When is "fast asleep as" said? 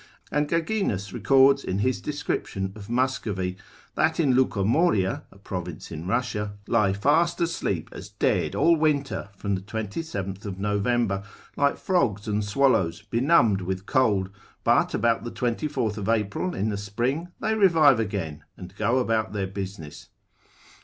6.91-8.09